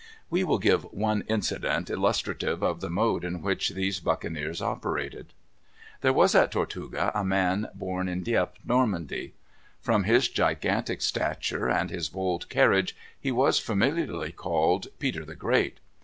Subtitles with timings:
[0.31, 5.27] We will give one incident illustrative of the mode in which these buccaneers operated.
[6.01, 9.35] There was at Tortuga a man born in Dieppe, Normandy.
[9.79, 15.79] From his gigantic stature and his bold carriage he was familiarly called Peter the Great.